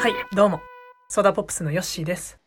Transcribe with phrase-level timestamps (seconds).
[0.00, 0.60] はい、どうも。
[1.08, 2.38] ソーダポップスのヨッシーです。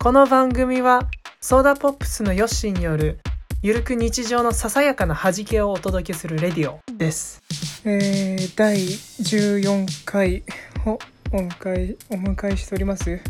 [0.00, 1.08] この番組は、
[1.40, 3.20] ソーダポップスのヨッシーによる、
[3.62, 7.40] ゆるく日常のささやかな弾けをお届けするレディオです。
[7.84, 10.42] えー、第14回
[10.86, 10.98] を
[11.30, 13.20] お迎え、お迎えしております。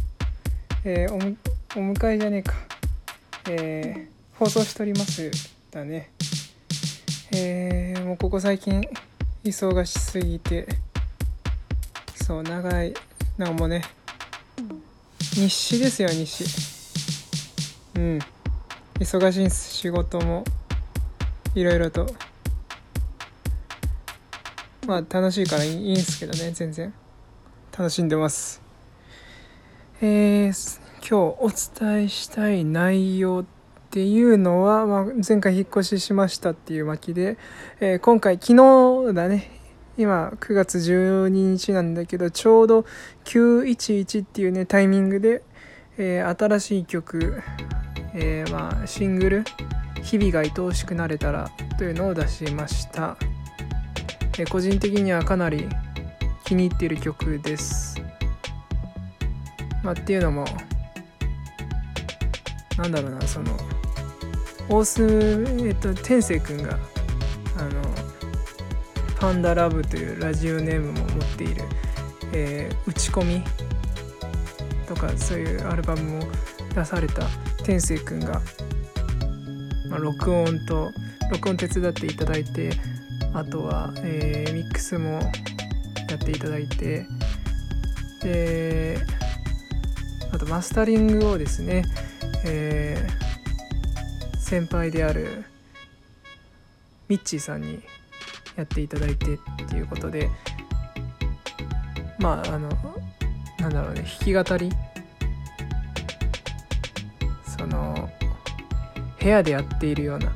[0.84, 1.36] えー、おむ、
[1.76, 2.54] お迎えじゃねえか。
[3.50, 5.30] えー、放送しております。
[5.70, 6.10] だね。
[7.34, 8.82] えー、もうここ最近、
[9.44, 10.66] 忙しすぎて、
[12.22, 12.94] そう長い
[13.36, 13.82] なんかもうね
[15.34, 16.44] 日誌ですよ日誌。
[17.96, 18.18] うん。
[19.00, 20.44] 忙しいんす仕事も
[21.54, 22.06] いろいろと。
[24.86, 26.94] まあ楽しいからいいんすけどね全然。
[27.76, 28.62] 楽しんでます。
[30.00, 31.50] えー、今日お
[31.84, 33.44] 伝えしたい内容っ
[33.90, 37.36] ていうのは、まあ、前回引っ越ししましたっていう巻で、
[37.80, 39.61] えー今回昨日だね
[39.98, 42.86] 今9月12日なんだけどちょうど
[43.24, 45.42] 911っていうねタイミングで、
[45.98, 47.42] えー新しい曲、
[48.14, 49.44] えーまあ、シングル
[50.02, 53.16] 「日々が愛おしくなれたら」というのを出しました、
[54.38, 55.68] えー個人的にはかなり
[56.44, 58.00] 気に入っている曲です、
[59.82, 60.46] まあ、っていうのも
[62.78, 63.54] なんだろうなその
[64.68, 66.78] 大須えっと天聖くんが
[67.58, 68.11] あの
[69.22, 71.62] パンダラブというラジオネームも持っている、
[72.32, 73.44] えー打ち込み
[74.88, 76.22] とかそういうアルバムを
[76.74, 77.22] 出された
[77.62, 78.42] 天聖くんが、
[79.88, 80.90] まあ、録音と
[81.30, 82.72] 録音手伝っていただいて
[83.32, 85.20] あとは、えーミックスもや
[86.16, 87.06] っていただいて
[88.24, 88.98] で
[90.32, 91.84] あとマスタリングをですね、
[92.44, 93.22] えー
[94.40, 95.44] 先輩である
[97.08, 97.82] ミッチーさんに
[98.56, 100.28] やっていただいてっていうことで
[102.18, 102.68] まああの
[103.58, 104.70] なんだろうね弾き語り。
[107.62, 108.10] その
[109.20, 110.34] 部屋でやっているような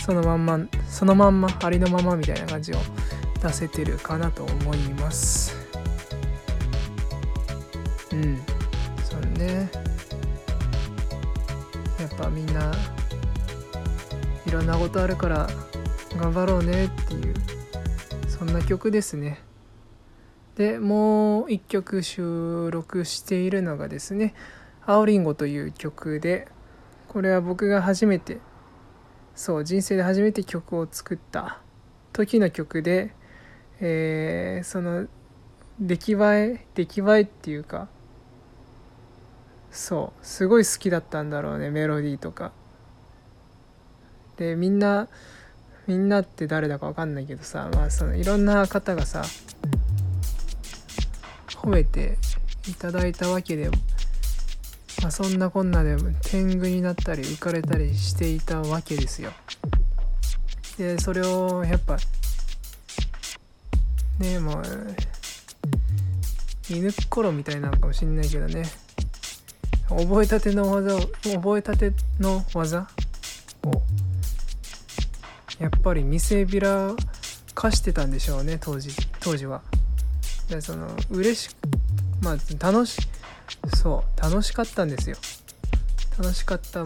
[0.00, 0.58] そのまんま
[0.88, 2.76] そのまんまありのままみたいな感じを
[3.40, 5.54] 出せてるかなと思います。
[8.12, 8.40] うん。
[9.04, 9.70] そうね。
[12.00, 12.72] やっぱみんな
[14.46, 15.48] いろんなことあるから
[16.16, 17.34] 頑張ろうねっていう
[18.28, 19.40] そんな曲ですね。
[20.56, 24.34] でもう一曲収録しているのがですね
[24.86, 26.46] 「青りんご」という曲で
[27.08, 28.38] これは僕が初めて
[29.34, 31.60] そう人生で初めて曲を作った
[32.12, 33.12] 時の曲で、
[33.80, 35.08] えーその
[35.80, 37.88] 出来栄え出来栄えっていうか
[39.72, 42.52] そうすごい好きだったんだろうねメロディーとか。
[44.36, 45.08] でみんな
[45.86, 49.22] みんなって誰だか分かんないけどさ、まあ、そのいろんな方がさ
[51.48, 52.16] 褒めて
[52.68, 53.68] いただいたわけで、
[55.02, 59.30] まあ、そんなこんなで天狗になったり浮かれたりしていたわけですよ。
[60.78, 61.96] でそれをやっぱ
[64.18, 64.62] ねもう
[66.70, 68.64] 見抜く頃みたいなのかもしんないけどね。
[69.88, 70.98] 覚えたての技
[71.34, 72.88] 覚えたての技
[75.58, 76.94] やっぱり見せびら
[77.54, 79.62] かしてたんでしょうね当時当時は。
[80.48, 81.56] でその嬉しく
[82.22, 82.98] まあ楽し
[83.76, 85.16] そう楽しかったんですよ。
[86.18, 86.84] 楽しかった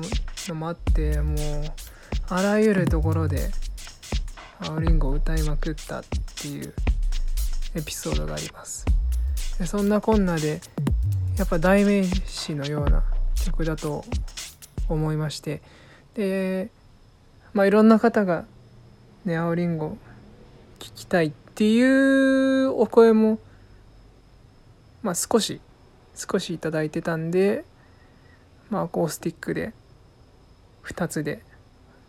[0.48, 1.36] のもあってもう
[2.28, 3.50] あらゆるところで
[4.60, 6.04] 青りんごを歌いまくったっ
[6.36, 6.74] ていう
[7.74, 8.86] エピソードがあります。
[9.58, 10.60] でそんなこんなで
[11.36, 13.02] やっぱ代名詞のような
[13.44, 14.04] 曲だと
[14.88, 15.62] 思いまして。
[16.14, 16.70] で
[17.52, 18.44] まあいろんな方が
[19.24, 19.96] ね青りんご
[20.78, 23.38] 聞きたいっていうお声も
[25.02, 25.60] まあ少し
[26.14, 27.64] 少しいただいてたんで
[28.70, 29.72] まあアコースティックで
[30.84, 31.42] 2つで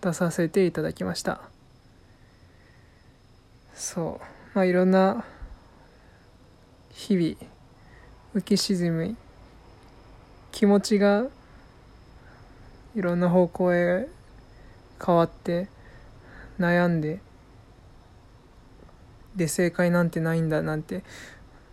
[0.02, 1.42] 出させていただきました。
[3.74, 4.26] そう。
[4.54, 5.26] まあいろんな
[6.92, 7.36] 日々
[8.36, 9.16] 浮き沈み
[10.52, 11.26] 気持ちが
[12.96, 14.08] いろんな方向へ
[15.04, 15.70] 変わって
[16.60, 17.22] 悩んで
[19.36, 21.04] で正解なんてないんだなんて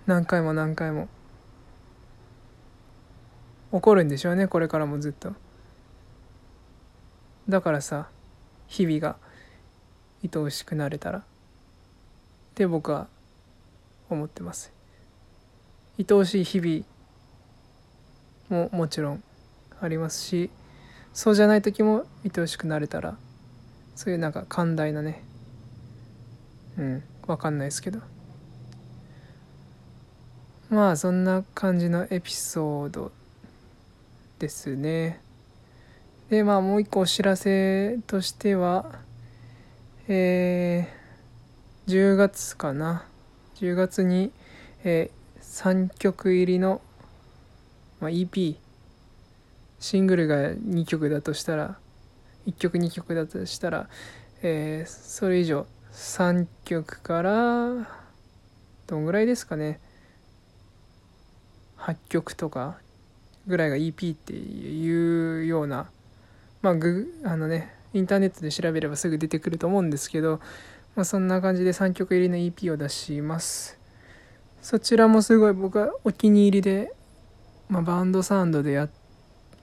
[0.06, 1.08] 何回も何回も
[3.72, 5.32] 起こるんでしょうねこれからもずっと。
[7.48, 8.08] だからさ
[8.66, 9.16] 日々が
[10.22, 11.22] 愛おしくなれたらっ
[12.54, 13.06] て僕は
[14.08, 14.72] 思ってます。
[15.98, 19.22] 愛おしい日々ももちろん
[19.80, 20.50] ありますし
[21.12, 23.16] そうじゃない時も愛おしくなれたら
[23.96, 25.24] そういうなんか寛大なね。
[26.78, 28.00] うんわかんないですけど。
[30.70, 33.10] まあそんな感じのエピソード
[34.38, 35.20] ですね。
[36.30, 39.00] でまあもう一個お知らせとしては
[40.08, 43.06] えー、10月かな。
[43.56, 44.30] 10月に、
[44.84, 46.82] えー、3曲入りの、
[48.00, 48.56] まあ、EP
[49.80, 51.78] シングルが2曲だとしたら
[52.46, 53.88] 1曲2曲だとしたら、
[54.42, 57.88] えー、それ以上3曲から
[58.86, 59.80] どんぐらいですかね。
[61.78, 62.78] 8曲とか
[63.46, 65.88] ぐらいが EP っていうような
[66.62, 70.40] まあグあのねインターネットで調べればすぐ出てくると思うんですけど、
[70.94, 73.78] まあ、そんな感じで3曲入りの EP を出します。
[74.60, 76.92] そちらもすごい僕はお気に入りで、
[77.68, 78.88] まあ、バンドサウンドでや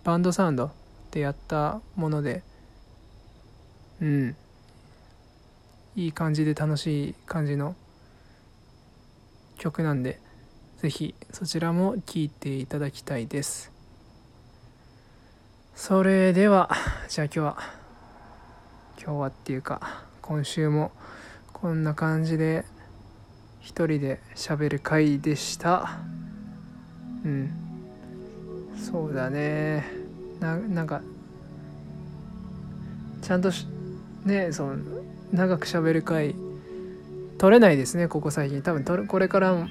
[0.04, 0.72] バンドサウンド
[1.12, 2.42] でやったもので
[4.04, 4.36] うん。
[5.96, 7.74] いい感じで楽しい感じの
[9.58, 10.20] 曲なんで
[10.80, 13.72] ぜひそちらも聴いていただきたいです。
[15.74, 16.70] それでは
[17.08, 17.58] じゃあ今日は
[18.98, 20.92] 今日はっていうか今週も
[21.54, 22.66] こんな感じで
[23.62, 26.00] 一人で喋る回でした。
[27.24, 27.52] うん。
[28.78, 29.86] そうだね。
[30.42, 31.02] ななんか
[33.22, 33.66] ちゃんとし
[34.26, 34.78] ねその
[35.32, 36.36] 長く喋る回
[37.38, 38.62] 取れないですねここ最近。
[38.62, 39.68] 多分これからも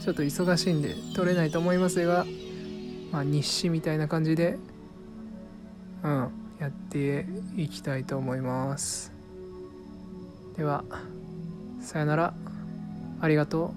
[0.00, 2.26] ちょっと忙しいんで取れないと思いますが
[3.12, 4.58] まあ日誌みたいな感じで
[6.02, 9.12] うんやっていきたいと思います。
[10.56, 10.84] では
[11.80, 12.34] さよなら。
[13.18, 13.70] ありがとう。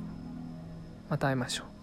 [1.10, 1.79] また会いましょう。